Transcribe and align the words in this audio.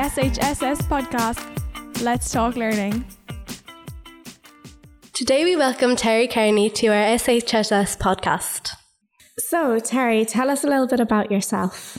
SHSS 0.00 0.80
podcast. 0.88 2.00
Let's 2.00 2.32
talk 2.32 2.56
learning. 2.56 3.04
Today 5.12 5.44
we 5.44 5.56
welcome 5.56 5.94
Terry 5.94 6.26
Kearney 6.26 6.70
to 6.70 6.86
our 6.86 7.18
SHSS 7.18 7.98
podcast. 7.98 8.70
So, 9.36 9.78
Terry, 9.78 10.24
tell 10.24 10.48
us 10.48 10.64
a 10.64 10.68
little 10.68 10.86
bit 10.86 11.00
about 11.00 11.30
yourself. 11.30 11.98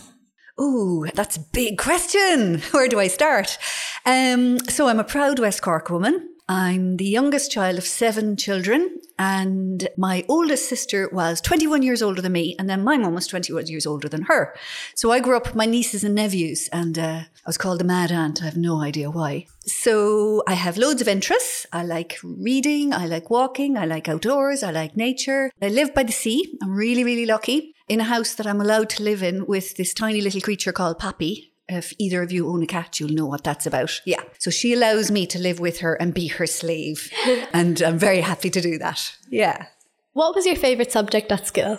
Ooh, 0.60 1.06
that's 1.14 1.38
a 1.38 1.46
big 1.54 1.78
question. 1.78 2.62
Where 2.72 2.88
do 2.88 3.00
I 3.00 3.06
start? 3.06 3.60
Um, 4.04 4.58
so 4.68 4.88
I'm 4.88 5.00
a 5.00 5.04
proud 5.04 5.38
West 5.38 5.62
Cork 5.62 5.92
woman. 5.92 6.28
I'm 6.50 6.98
the 6.98 7.06
youngest 7.06 7.52
child 7.52 7.78
of 7.78 7.84
seven 7.84 8.36
children, 8.36 8.98
and 9.22 9.88
my 9.98 10.26
oldest 10.28 10.68
sister 10.68 11.08
was 11.12 11.42
21 11.42 11.84
years 11.84 12.02
older 12.02 12.24
than 12.24 12.32
me, 12.32 12.56
and 12.58 12.68
then 12.68 12.84
my 12.84 12.98
mum 12.98 13.14
was 13.14 13.28
21 13.28 13.68
years 13.68 13.86
older 13.86 14.10
than 14.10 14.24
her. 14.24 14.56
So 14.96 15.12
I 15.12 15.20
grew 15.20 15.38
up 15.38 15.46
with 15.46 15.56
my 15.56 15.68
nieces 15.68 16.04
and 16.04 16.16
nephews, 16.16 16.68
and 16.70 16.98
uh, 16.98 17.22
I 17.46 17.46
was 17.46 17.56
called 17.56 17.80
the 17.80 17.84
mad 17.84 18.12
aunt. 18.12 18.42
I 18.42 18.46
have 18.46 18.58
no 18.58 18.82
idea 18.82 19.12
why. 19.12 19.46
So 19.60 20.42
I 20.48 20.56
have 20.56 20.76
loads 20.76 21.02
of 21.02 21.08
interests. 21.08 21.68
I 21.72 21.84
like 21.84 22.18
reading, 22.24 22.96
I 22.96 23.06
like 23.06 23.30
walking, 23.30 23.78
I 23.78 23.86
like 23.86 24.10
outdoors, 24.10 24.64
I 24.64 24.72
like 24.72 24.98
nature. 24.98 25.52
I 25.62 25.68
live 25.68 25.94
by 25.94 26.02
the 26.02 26.12
sea. 26.12 26.58
I'm 26.64 26.74
really, 26.74 27.04
really 27.04 27.28
lucky 27.28 27.76
in 27.88 28.00
a 28.00 28.06
house 28.06 28.34
that 28.34 28.48
I'm 28.48 28.60
allowed 28.60 28.90
to 28.92 29.04
live 29.04 29.22
in 29.22 29.46
with 29.46 29.76
this 29.76 29.94
tiny 29.94 30.22
little 30.22 30.42
creature 30.42 30.72
called 30.72 30.98
Poppy 30.98 31.51
if 31.72 31.94
either 31.98 32.22
of 32.22 32.32
you 32.32 32.50
own 32.50 32.64
a 32.64 32.68
cat, 32.68 33.00
you'll 33.00 33.12
know 33.12 33.26
what 33.26 33.44
that's 33.44 33.66
about. 33.66 34.02
Yeah. 34.06 34.22
So 34.40 34.52
she 34.52 34.74
allows 34.74 35.12
me 35.12 35.26
to 35.28 35.40
live 35.40 35.60
with 35.60 35.80
her 35.80 35.96
and 35.96 36.14
be 36.14 36.28
her 36.28 36.48
slave. 36.48 37.12
and 37.54 37.82
I'm 37.82 37.98
very 37.98 38.22
happy 38.22 38.50
to 38.50 38.62
do 38.62 38.78
that. 38.78 39.16
Yeah. 39.30 39.68
What 40.14 40.36
was 40.36 40.46
your 40.46 40.56
favourite 40.56 40.92
subject 40.92 41.32
at 41.32 41.48
school? 41.48 41.78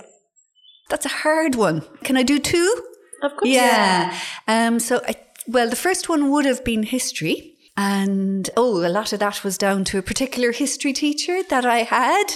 That's 0.88 1.06
a 1.06 1.10
hard 1.10 1.54
one. 1.54 1.82
Can 2.04 2.16
I 2.16 2.22
do 2.22 2.38
two? 2.38 2.82
Of 3.22 3.32
course. 3.32 3.48
Yeah. 3.48 4.18
Um, 4.48 4.80
so, 4.80 5.00
I, 5.06 5.14
well, 5.46 5.70
the 5.70 5.76
first 5.76 6.08
one 6.08 6.30
would 6.30 6.44
have 6.44 6.64
been 6.64 6.82
history. 6.82 7.56
And 7.76 8.50
oh, 8.56 8.86
a 8.86 8.88
lot 8.88 9.12
of 9.12 9.20
that 9.20 9.42
was 9.44 9.56
down 9.56 9.84
to 9.84 9.98
a 9.98 10.02
particular 10.02 10.52
history 10.52 10.92
teacher 10.92 11.42
that 11.48 11.64
I 11.64 11.78
had. 11.78 12.34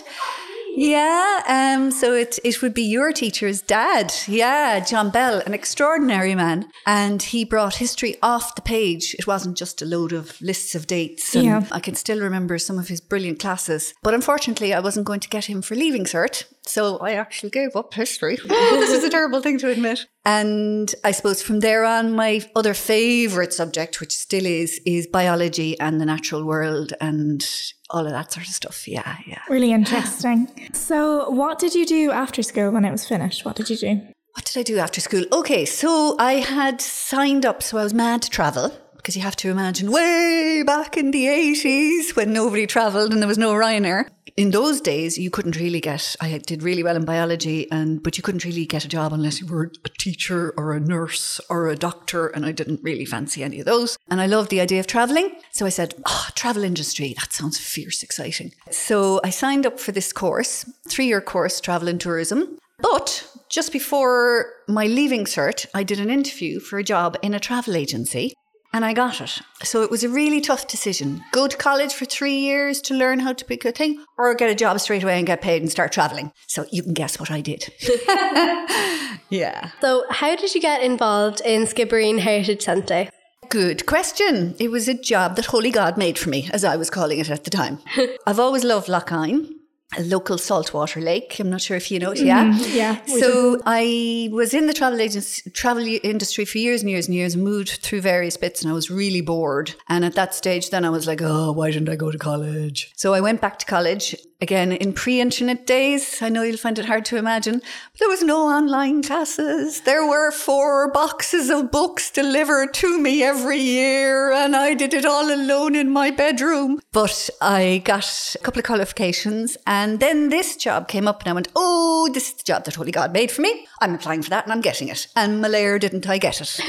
Yeah, 0.77 1.43
um, 1.49 1.91
so 1.91 2.13
it 2.13 2.39
it 2.45 2.61
would 2.61 2.75
be 2.75 2.83
your 2.83 3.11
teacher's 3.11 3.63
dad. 3.63 4.13
Yeah, 4.29 4.81
John 4.81 5.11
Bell, 5.11 5.43
an 5.47 5.55
extraordinary 5.55 6.35
man, 6.35 6.69
and 6.87 7.23
he 7.23 7.47
brought 7.47 7.77
history 7.77 8.17
off 8.23 8.55
the 8.55 8.61
page. 8.61 9.15
It 9.19 9.27
wasn't 9.27 9.57
just 9.57 9.81
a 9.81 9.87
load 9.87 10.13
of 10.13 10.39
lists 10.43 10.75
of 10.75 10.87
dates. 10.87 11.35
Yeah. 11.35 11.65
I 11.73 11.81
can 11.81 11.95
still 11.95 12.21
remember 12.21 12.59
some 12.59 12.79
of 12.79 12.89
his 12.89 13.01
brilliant 13.01 13.39
classes. 13.39 13.95
But 14.03 14.13
unfortunately, 14.13 14.75
I 14.75 14.81
wasn't 14.81 15.07
going 15.07 15.21
to 15.21 15.31
get 15.31 15.47
him 15.47 15.63
for 15.63 15.75
leaving 15.75 16.05
cert, 16.05 16.45
so 16.67 16.99
I 16.99 17.13
actually 17.13 17.51
gave 17.51 17.75
up 17.75 17.95
history. 17.95 18.37
this 18.47 18.91
is 18.91 19.03
a 19.03 19.11
terrible 19.11 19.41
thing 19.41 19.59
to 19.61 19.71
admit. 19.71 20.05
And 20.27 20.95
I 21.05 21.13
suppose 21.13 21.41
from 21.41 21.61
there 21.61 21.85
on, 21.85 22.13
my 22.13 22.43
other 22.55 22.75
favourite 22.75 23.53
subject, 23.53 24.01
which 24.01 24.13
still 24.13 24.45
is, 24.45 24.79
is 24.85 25.07
biology 25.07 25.79
and 25.81 26.01
the 26.01 26.05
natural 26.05 26.45
world 26.45 26.93
and 27.01 27.47
all 27.91 28.05
of 28.05 28.13
that 28.13 28.33
sort 28.33 28.47
of 28.47 28.53
stuff. 28.53 28.89
Yeah, 28.89 29.17
yeah. 29.27 29.41
Really 29.49 29.73
interesting. 29.73 30.49
So, 30.73 31.29
what 31.31 31.59
did 31.59 31.75
you 31.75 31.87
do 31.87 32.11
after 32.11 32.43
school 32.43 32.71
when 32.71 32.85
it 32.85 32.91
was 32.91 33.07
finished? 33.07 33.45
What 33.45 33.57
did 33.57 33.71
you 33.71 33.77
do? 33.77 34.01
What 34.33 34.45
did 34.45 34.59
I 34.61 34.63
do 34.63 34.79
after 34.79 35.01
school? 35.01 35.25
Okay, 35.33 35.65
so 35.65 36.17
I 36.19 36.35
had 36.35 36.81
signed 36.81 37.47
up, 37.47 37.63
so 37.63 37.79
I 37.79 37.85
was 37.85 37.95
mad 37.95 38.23
to 38.23 38.31
travel 38.31 38.73
because 39.07 39.15
you 39.15 39.23
have 39.23 39.37
to 39.37 39.53
imagine 39.53 39.93
way 39.93 40.65
back 40.67 40.97
in 40.97 41.13
the 41.13 41.27
80s 41.27 42.17
when 42.17 42.33
nobody 42.33 42.67
travelled 42.67 43.13
and 43.13 43.23
there 43.23 43.29
was 43.29 43.39
no 43.39 43.53
Ryanair. 43.53 44.09
In 44.37 44.51
those 44.51 44.81
days, 44.81 45.17
you 45.17 45.31
couldn't 45.31 45.55
really 45.55 45.81
get, 45.81 46.17
I 46.21 46.39
did 46.39 46.65
really 46.65 46.83
well 46.83 46.97
in 46.97 47.05
biology, 47.05 47.71
and 47.71 48.03
but 48.03 48.17
you 48.17 48.25
couldn't 48.25 48.45
really 48.45 48.67
get 48.67 48.85
a 48.85 48.89
job 48.89 49.13
unless 49.13 49.41
you 49.41 49.47
were 49.47 49.71
a 49.85 49.89
teacher 49.91 50.53
or 50.57 50.73
a 50.73 50.81
nurse 50.81 51.41
or 51.49 51.69
a 51.69 51.77
doctor, 51.77 52.27
and 52.27 52.45
I 52.45 52.51
didn't 52.51 52.83
really 52.83 53.05
fancy 53.05 53.45
any 53.45 53.61
of 53.61 53.67
those. 53.67 53.97
And 54.11 54.21
I 54.21 54.27
loved 54.27 54.51
the 54.51 54.61
idea 54.61 54.81
of 54.81 54.89
travelling. 54.89 55.37
So 55.53 55.67
I 55.67 55.69
said, 55.69 55.95
oh, 56.05 56.27
travel 56.35 56.65
industry, 56.65 57.15
that 57.17 57.33
sounds 57.33 57.61
fierce 57.61 58.03
exciting. 58.03 58.55
So 58.73 59.21
I 59.23 59.31
signed 59.31 59.67
up 59.67 59.79
for 59.79 59.93
this 59.93 60.13
course, 60.13 60.69
three 60.89 61.07
year 61.07 61.21
course, 61.21 61.61
travel 61.61 61.87
and 61.87 62.01
tourism. 62.01 62.59
But 62.81 63.25
just 63.49 63.73
before 63.73 64.53
my 64.67 64.87
leaving 64.87 65.27
cert, 65.27 65.65
I 65.73 65.85
did 65.85 66.01
an 66.01 66.11
interview 66.11 66.59
for 66.59 66.81
a 66.81 66.85
job 66.85 67.17
in 67.23 67.35
a 67.35 67.41
travel 67.41 67.77
agency 67.77 68.35
and 68.77 68.85
I 68.85 68.93
got 68.93 69.23
it. 69.23 69.41
So 69.63 69.83
it 69.83 69.91
was 69.91 70.05
a 70.05 70.09
really 70.11 70.43
tough 70.43 70.69
decision. 70.69 71.25
Go 71.33 71.49
to 71.49 71.57
college 71.57 71.95
for 71.95 72.05
three 72.05 72.39
years 72.39 72.83
to 72.83 72.95
learn 72.95 73.21
how 73.21 73.33
to 73.33 73.43
pick 73.43 73.65
a 73.65 73.73
thing 73.73 74.05
or 74.19 74.35
get 74.35 74.51
a 74.51 74.55
job 74.55 74.79
straight 74.81 75.03
away 75.03 75.17
and 75.17 75.27
get 75.27 75.41
paid 75.41 75.63
and 75.63 75.71
start 75.71 75.93
traveling. 75.93 76.31
So 76.47 76.67
you 76.71 76.83
can 76.83 76.93
guess 76.93 77.19
what 77.19 77.31
I 77.31 77.41
did. 77.41 77.73
yeah. 79.31 79.71
So, 79.81 80.05
how 80.11 80.37
did 80.37 80.55
you 80.55 80.61
get 80.61 80.83
involved 80.83 81.41
in 81.41 81.63
Skibbereen 81.63 82.19
Heritage 82.19 82.65
Centre? 82.65 83.09
Good 83.49 83.87
question. 83.87 84.55
It 84.59 84.71
was 84.71 84.89
a 84.89 84.95
job 84.95 85.37
that 85.37 85.47
Holy 85.47 85.71
God 85.71 85.97
made 85.97 86.19
for 86.19 86.29
me, 86.29 86.51
as 86.53 86.63
I 86.63 86.77
was 86.77 86.91
calling 86.91 87.19
it 87.19 87.31
at 87.31 87.45
the 87.45 87.51
time. 87.51 87.79
I've 88.27 88.41
always 88.41 88.63
loved 88.63 88.91
Lough 88.91 89.05
Hyne, 89.09 89.55
a 89.97 90.03
local 90.03 90.37
saltwater 90.37 91.01
lake. 91.01 91.39
I'm 91.39 91.49
not 91.49 91.61
sure 91.61 91.77
if 91.77 91.91
you 91.91 91.99
know 91.99 92.11
it. 92.11 92.21
Yeah. 92.21 92.45
Mm-hmm. 92.45 92.77
yeah, 92.77 93.01
we 93.07 93.21
So 93.21 93.61
I 93.65 94.29
was 94.33 94.53
in 94.53 94.67
the 94.67 94.73
travel 94.73 95.01
agency, 95.01 95.49
travel 95.51 95.87
industry 96.03 96.45
for 96.45 96.59
years 96.59 96.83
and 96.83 96.91
years 96.91 97.07
and 97.07 97.15
years, 97.15 97.35
and 97.35 97.45
moved 97.45 97.71
through 97.83 98.01
various 98.01 98.37
bits, 98.37 98.63
and 98.63 98.71
I 98.71 98.75
was 98.75 98.91
really 98.91 99.21
bored. 99.21 99.75
And 99.89 100.05
at 100.05 100.15
that 100.15 100.35
stage, 100.35 100.71
then 100.71 100.85
I 100.85 100.91
was 100.91 101.07
like, 101.07 101.23
oh, 101.23 101.53
why 101.53 101.71
didn't 101.71 101.89
I 101.89 101.97
go 101.97 102.11
to 102.11 102.19
college? 102.19 102.93
So 102.97 103.15
I 103.15 103.21
went 103.21 103.41
back 103.41 103.59
to 103.61 103.67
college 103.67 104.17
again 104.41 104.73
in 104.73 104.93
pre-internet 104.93 105.67
days. 105.67 106.21
I 106.21 106.29
know 106.29 106.43
you'll 106.43 106.57
find 106.57 106.79
it 106.79 106.87
hard 106.87 107.05
to 107.07 107.17
imagine, 107.17 107.61
but 107.61 107.99
there 107.99 108.09
was 108.09 108.23
no 108.23 108.49
online 108.49 109.03
classes. 109.03 109.81
There 109.83 110.07
were 110.07 110.31
four 110.31 110.91
boxes 110.93 111.51
of 111.51 111.71
books 111.71 112.11
delivered 112.11 112.75
to 112.75 112.99
me 112.99 113.23
every 113.23 113.59
year, 113.59 114.33
and 114.33 114.55
I 114.55 114.75
did 114.75 114.95
it 114.95 115.05
all 115.05 115.33
alone 115.33 115.75
in 115.75 115.91
my 115.91 116.11
bedroom. 116.11 116.81
But 116.93 117.31
I 117.41 117.83
got 117.85 118.35
a 118.35 118.43
couple 118.43 118.61
of 118.61 118.67
qualifications, 118.67 119.57
and 119.67 120.01
then 120.01 120.29
this 120.29 120.57
job 120.57 120.89
came 120.89 121.09
up, 121.09 121.21
and 121.23 121.31
I 121.31 121.33
went, 121.33 121.49
"Oh, 121.57 122.09
this 122.13 122.29
is 122.29 122.35
the 122.35 122.45
job 122.45 122.65
that 122.65 122.75
Holy 122.75 122.93
God 122.93 123.13
made 123.13 123.31
for 123.31 123.43
me. 123.43 123.67
I'm 123.81 123.95
applying 123.95 124.23
for 124.23 124.31
that, 124.31 124.45
and 124.45 124.53
I'm 124.53 124.61
getting 124.61 124.89
it." 124.89 125.07
And 125.17 125.43
Malayer, 125.43 125.79
didn't 125.81 126.09
I 126.09 126.19
get 126.19 126.41
it? 126.41 126.61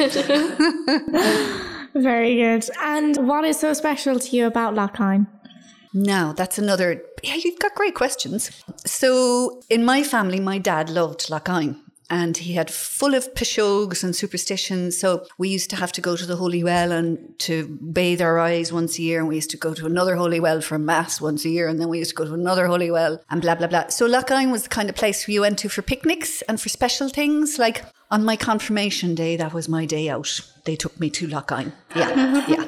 Very 1.93 2.35
good. 2.35 2.69
And 2.81 3.27
what 3.27 3.43
is 3.43 3.59
so 3.59 3.73
special 3.73 4.19
to 4.19 4.35
you 4.35 4.45
about 4.45 4.75
Lough 4.75 4.91
Hyne? 4.93 5.27
Now, 5.97 6.31
that's 6.31 6.59
another. 6.59 7.01
Yeah, 7.23 7.35
you've 7.35 7.57
got 7.57 7.73
great 7.73 7.95
questions. 7.95 8.51
So, 8.85 9.63
in 9.67 9.83
my 9.83 10.03
family, 10.03 10.39
my 10.39 10.59
dad 10.59 10.91
loved 10.91 11.27
Lough 11.29 11.41
Hyne. 11.45 11.81
And 12.09 12.37
he 12.37 12.53
had 12.53 12.71
full 12.71 13.15
of 13.15 13.33
pishogues 13.33 14.01
and 14.01 14.15
superstitions. 14.15 14.97
So 14.97 15.25
we 15.37 15.49
used 15.49 15.69
to 15.71 15.75
have 15.75 15.91
to 15.91 15.99
go 15.99 16.15
to 16.15 16.25
the 16.25 16.37
holy 16.37 16.63
well 16.63 16.93
and 16.93 17.37
to 17.39 17.67
bathe 17.67 18.21
our 18.21 18.39
eyes 18.39 18.71
once 18.71 18.97
a 18.97 19.01
year. 19.01 19.19
And 19.19 19.27
we 19.27 19.35
used 19.35 19.49
to 19.49 19.57
go 19.57 19.73
to 19.73 19.85
another 19.85 20.15
holy 20.15 20.39
well 20.39 20.61
for 20.61 20.79
mass 20.79 21.19
once 21.19 21.43
a 21.43 21.49
year. 21.49 21.67
And 21.67 21.81
then 21.81 21.89
we 21.89 21.97
used 21.97 22.11
to 22.11 22.15
go 22.15 22.23
to 22.23 22.33
another 22.33 22.67
holy 22.67 22.89
well 22.91 23.21
and 23.29 23.41
blah, 23.41 23.55
blah, 23.55 23.67
blah. 23.67 23.89
So 23.89 24.05
Lough 24.05 24.23
Hyne 24.25 24.51
was 24.51 24.63
the 24.63 24.69
kind 24.69 24.87
of 24.87 24.95
place 24.95 25.27
we 25.27 25.37
went 25.37 25.59
to 25.59 25.67
for 25.67 25.81
picnics 25.81 26.41
and 26.43 26.61
for 26.61 26.69
special 26.69 27.09
things. 27.09 27.59
Like 27.59 27.83
on 28.09 28.23
my 28.23 28.37
confirmation 28.37 29.13
day, 29.13 29.35
that 29.35 29.53
was 29.53 29.67
my 29.67 29.85
day 29.85 30.07
out. 30.07 30.39
They 30.63 30.77
took 30.77 30.97
me 31.01 31.09
to 31.09 31.27
Lough 31.27 31.43
Hyne. 31.49 31.73
Yeah, 31.93 32.47
yeah. 32.47 32.66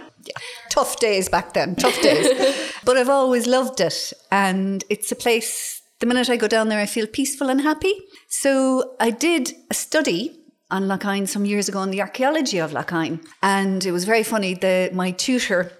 Tough 0.79 0.97
days 1.01 1.27
back 1.27 1.51
then, 1.55 1.75
tough 1.75 2.01
days. 2.01 2.71
but 2.85 2.95
I've 2.95 3.09
always 3.09 3.47
loved 3.47 3.81
it. 3.81 4.13
And 4.31 4.81
it's 4.89 5.11
a 5.11 5.15
place, 5.15 5.81
the 5.99 6.05
minute 6.05 6.29
I 6.29 6.37
go 6.37 6.47
down 6.47 6.69
there, 6.69 6.79
I 6.79 6.85
feel 6.85 7.05
peaceful 7.05 7.49
and 7.49 7.59
happy. 7.59 7.93
So 8.29 8.95
I 8.97 9.09
did 9.09 9.51
a 9.69 9.73
study 9.73 10.39
on 10.71 10.87
Lough 10.87 10.99
Hyne 11.01 11.27
some 11.27 11.43
years 11.43 11.67
ago 11.67 11.79
on 11.79 11.91
the 11.91 11.99
archaeology 11.99 12.59
of 12.59 12.71
Lough 12.71 12.85
Hyne. 12.87 13.19
And 13.43 13.85
it 13.85 13.91
was 13.91 14.05
very 14.05 14.23
funny. 14.23 14.53
The, 14.53 14.89
my 14.93 15.11
tutor 15.11 15.73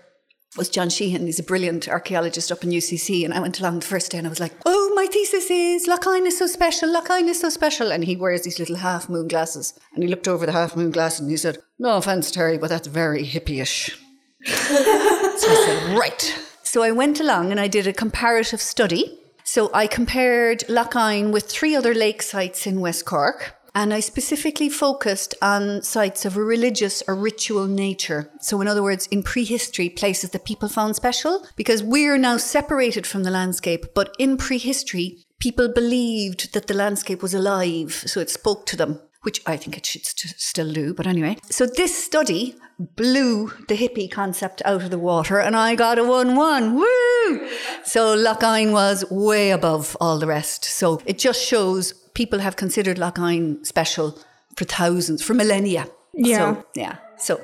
was 0.58 0.68
John 0.68 0.90
Sheehan. 0.90 1.26
He's 1.26 1.40
a 1.40 1.44
brilliant 1.44 1.88
archaeologist 1.88 2.52
up 2.52 2.66
in 2.66 2.72
UCC. 2.72 3.24
And 3.24 3.34
I 3.34 3.40
went 3.40 3.58
along 3.62 3.80
the 3.80 3.86
first 3.86 4.12
day 4.12 4.18
and 4.18 4.28
I 4.28 4.30
was 4.30 4.42
like, 4.42 4.56
oh, 4.66 4.92
my 4.96 5.06
thesis 5.06 5.50
is 5.50 5.88
Lough 5.88 6.04
Hyne 6.04 6.28
is 6.28 6.38
so 6.38 6.46
special. 6.46 6.92
Lough 6.92 7.06
Hyne 7.08 7.30
is 7.30 7.40
so 7.40 7.48
special. 7.48 7.94
And 7.94 8.04
he 8.04 8.18
wears 8.18 8.42
these 8.42 8.60
little 8.60 8.76
half 8.76 9.08
moon 9.08 9.30
glasses. 9.30 9.80
And 9.94 10.04
he 10.04 10.10
looked 10.10 10.28
over 10.28 10.46
the 10.46 10.52
half 10.52 10.76
moon 10.76 10.92
glass 10.92 11.22
and 11.22 11.30
he 11.30 11.38
said, 11.38 11.60
no 11.80 11.96
offense, 11.96 12.32
Terry, 12.32 12.58
but 12.58 12.68
that's 12.68 12.90
very 12.90 13.26
hippie-ish. 13.26 13.98
So 14.46 15.52
I 15.52 15.64
said, 15.66 15.98
right. 15.98 16.40
So 16.64 16.84
I 16.84 16.92
went 16.92 17.20
along 17.20 17.52
and 17.52 17.60
I 17.60 17.68
did 17.68 17.88
a 17.88 17.94
comparative 17.94 18.62
study. 18.62 19.20
So 19.44 19.72
I 19.74 19.88
compared 19.88 20.64
Lough 20.70 20.90
Hyne 20.94 21.32
with 21.32 21.50
three 21.50 21.76
other 21.76 21.94
lake 21.96 22.22
sites 22.22 22.68
in 22.68 22.80
West 22.80 23.06
Cork. 23.06 23.56
And 23.76 23.94
I 23.94 24.00
specifically 24.00 24.70
focused 24.70 25.36
on 25.42 25.84
sites 25.84 26.26
of 26.26 26.36
a 26.36 26.44
religious 26.44 27.04
or 27.08 27.16
ritual 27.16 27.68
nature. 27.68 28.30
So, 28.42 28.60
in 28.62 28.68
other 28.68 28.82
words, 28.82 29.08
in 29.08 29.22
prehistory, 29.22 29.90
places 29.90 30.32
that 30.32 30.44
people 30.44 30.70
found 30.70 30.96
special, 30.96 31.46
because 31.56 31.84
we're 31.84 32.18
now 32.18 32.38
separated 32.38 33.06
from 33.06 33.24
the 33.24 33.30
landscape. 33.30 33.86
But 33.94 34.16
in 34.18 34.38
prehistory, 34.38 35.20
people 35.40 35.70
believed 35.70 36.54
that 36.54 36.66
the 36.66 36.74
landscape 36.74 37.22
was 37.22 37.36
alive, 37.36 38.04
so 38.08 38.20
it 38.20 38.32
spoke 38.32 38.66
to 38.68 38.76
them, 38.76 39.00
which 39.22 39.42
I 39.46 39.56
think 39.56 39.78
it 39.78 39.86
should 39.86 40.06
st- 40.06 40.40
still 40.40 40.74
do. 40.74 40.94
But 40.96 41.08
anyway, 41.08 41.38
so 41.50 41.68
this 41.68 41.96
study 41.96 42.56
blew 42.80 43.52
the 43.68 43.78
hippie 43.78 44.10
concept 44.10 44.62
out 44.66 44.82
of 44.82 44.90
the 44.90 45.00
water, 45.00 45.40
and 45.40 45.56
I 45.56 45.76
got 45.76 46.00
a 46.00 46.04
1 46.04 46.36
1. 46.36 46.76
Woo! 46.76 47.50
So, 47.84 48.14
Lough 48.14 48.38
Hyne 48.40 48.72
was 48.72 49.04
way 49.12 49.52
above 49.52 49.98
all 50.00 50.18
the 50.18 50.28
rest. 50.28 50.64
So, 50.66 51.02
it 51.06 51.20
just 51.20 51.44
shows 51.44 51.94
people 52.14 52.40
have 52.40 52.56
considered 52.56 52.98
Lough 52.98 53.14
Hyne 53.16 53.64
special 53.66 54.18
for 54.56 54.66
thousands, 54.66 55.22
for 55.22 55.34
millennia. 55.34 55.88
Yeah. 56.14 56.38
So, 56.38 56.66
yeah. 56.76 56.96
So, 57.18 57.42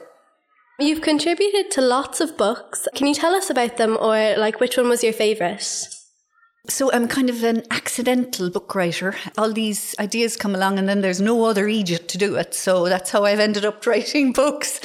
You've 0.77 1.01
contributed 1.01 1.71
to 1.71 1.81
lots 1.81 2.19
of 2.19 2.37
books. 2.37 2.87
Can 2.95 3.07
you 3.07 3.13
tell 3.13 3.33
us 3.33 3.49
about 3.49 3.77
them 3.77 3.97
or 3.99 4.35
like 4.37 4.59
which 4.59 4.75
one 4.75 4.89
was 4.89 5.03
your 5.03 5.13
favourite? 5.13 5.61
So 6.67 6.91
I'm 6.91 7.07
kind 7.07 7.29
of 7.29 7.43
an 7.43 7.63
accidental 7.71 8.49
book 8.49 8.73
writer. 8.73 9.15
All 9.37 9.51
these 9.51 9.95
ideas 9.99 10.35
come 10.35 10.55
along 10.55 10.79
and 10.79 10.89
then 10.89 11.01
there's 11.01 11.21
no 11.21 11.45
other 11.45 11.67
Egypt 11.67 12.07
to 12.09 12.17
do 12.17 12.35
it. 12.35 12.53
So 12.53 12.89
that's 12.89 13.11
how 13.11 13.23
I've 13.23 13.39
ended 13.39 13.65
up 13.65 13.85
writing 13.87 14.33
books. 14.33 14.79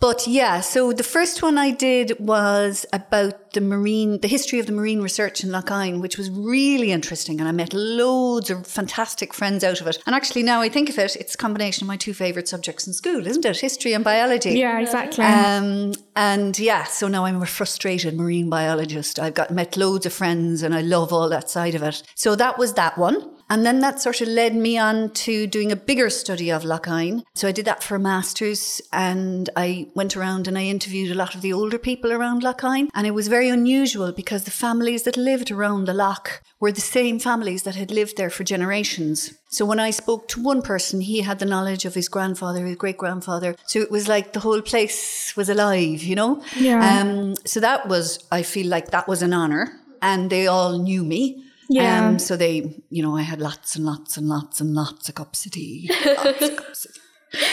But 0.00 0.26
yeah, 0.26 0.60
so 0.60 0.92
the 0.92 1.02
first 1.02 1.42
one 1.42 1.58
I 1.58 1.70
did 1.70 2.18
was 2.18 2.86
about 2.92 3.43
the 3.54 3.60
marine, 3.60 4.20
the 4.20 4.28
history 4.28 4.58
of 4.58 4.66
the 4.66 4.72
marine 4.72 5.00
research 5.00 5.42
in 5.42 5.50
Loch 5.50 5.70
Lough 5.70 5.98
which 5.98 6.18
was 6.18 6.30
really 6.30 6.92
interesting. 6.92 7.40
And 7.40 7.48
I 7.48 7.52
met 7.52 7.72
loads 7.72 8.50
of 8.50 8.66
fantastic 8.66 9.32
friends 9.32 9.64
out 9.64 9.80
of 9.80 9.86
it. 9.86 9.98
And 10.06 10.14
actually 10.14 10.42
now 10.42 10.60
I 10.60 10.68
think 10.68 10.88
of 10.88 10.98
it, 10.98 11.16
it's 11.16 11.34
a 11.34 11.38
combination 11.38 11.84
of 11.84 11.88
my 11.88 11.96
two 11.96 12.14
favourite 12.14 12.48
subjects 12.48 12.86
in 12.86 12.92
school, 12.92 13.26
isn't 13.26 13.44
it? 13.44 13.58
History 13.58 13.92
and 13.92 14.04
biology. 14.04 14.52
Yeah, 14.52 14.80
exactly. 14.80 15.24
Um, 15.24 15.94
and 16.16 16.58
yeah, 16.58 16.84
so 16.84 17.08
now 17.08 17.24
I'm 17.24 17.42
a 17.42 17.46
frustrated 17.46 18.14
marine 18.14 18.50
biologist. 18.50 19.18
I've 19.18 19.34
got 19.34 19.50
met 19.50 19.76
loads 19.76 20.06
of 20.06 20.12
friends 20.12 20.62
and 20.62 20.74
I 20.74 20.82
love 20.82 21.12
all 21.12 21.28
that 21.28 21.50
side 21.50 21.74
of 21.74 21.82
it. 21.82 22.02
So 22.14 22.36
that 22.36 22.58
was 22.58 22.74
that 22.74 22.98
one. 22.98 23.33
And 23.54 23.64
then 23.64 23.78
that 23.82 24.00
sort 24.00 24.20
of 24.20 24.26
led 24.26 24.56
me 24.56 24.78
on 24.78 25.10
to 25.10 25.46
doing 25.46 25.70
a 25.70 25.76
bigger 25.76 26.10
study 26.10 26.50
of 26.50 26.64
Lough 26.64 27.22
So 27.34 27.46
I 27.46 27.52
did 27.52 27.66
that 27.66 27.84
for 27.84 27.94
a 27.94 28.00
master's 28.00 28.82
and 28.92 29.48
I 29.54 29.86
went 29.94 30.16
around 30.16 30.48
and 30.48 30.58
I 30.58 30.64
interviewed 30.64 31.12
a 31.12 31.14
lot 31.14 31.36
of 31.36 31.40
the 31.40 31.52
older 31.52 31.78
people 31.78 32.12
around 32.12 32.42
Lough 32.42 32.88
And 32.92 33.06
it 33.06 33.14
was 33.14 33.28
very 33.28 33.48
unusual 33.48 34.10
because 34.10 34.42
the 34.42 34.50
families 34.50 35.04
that 35.04 35.16
lived 35.16 35.52
around 35.52 35.84
the 35.84 35.94
loch 35.94 36.42
were 36.58 36.72
the 36.72 36.80
same 36.80 37.20
families 37.20 37.62
that 37.62 37.76
had 37.76 37.92
lived 37.92 38.16
there 38.16 38.28
for 38.28 38.42
generations. 38.42 39.32
So 39.50 39.64
when 39.64 39.78
I 39.78 39.90
spoke 39.90 40.26
to 40.30 40.42
one 40.42 40.60
person, 40.60 41.00
he 41.00 41.20
had 41.20 41.38
the 41.38 41.46
knowledge 41.46 41.84
of 41.84 41.94
his 41.94 42.08
grandfather, 42.08 42.66
his 42.66 42.74
great 42.74 42.98
grandfather. 42.98 43.54
So 43.66 43.78
it 43.78 43.90
was 43.92 44.08
like 44.08 44.32
the 44.32 44.40
whole 44.40 44.62
place 44.62 45.32
was 45.36 45.48
alive, 45.48 46.02
you 46.02 46.16
know? 46.16 46.42
Yeah. 46.56 46.80
Um, 46.98 47.36
so 47.46 47.60
that 47.60 47.86
was, 47.86 48.18
I 48.32 48.42
feel 48.42 48.66
like 48.66 48.90
that 48.90 49.06
was 49.06 49.22
an 49.22 49.32
honor 49.32 49.80
and 50.02 50.28
they 50.28 50.48
all 50.48 50.80
knew 50.80 51.04
me. 51.04 51.43
Yeah. 51.68 52.08
Um, 52.08 52.18
so 52.18 52.36
they, 52.36 52.82
you 52.90 53.02
know, 53.02 53.16
I 53.16 53.22
had 53.22 53.40
lots 53.40 53.76
and 53.76 53.84
lots 53.84 54.16
and 54.16 54.28
lots 54.28 54.60
and 54.60 54.74
lots 54.74 55.08
of 55.08 55.14
cups 55.14 55.46
of 55.46 55.52
tea. 55.52 55.90
Lots 56.04 56.42
of 56.42 56.56
cups 56.56 56.84
of 56.84 56.94
tea. 56.94 57.00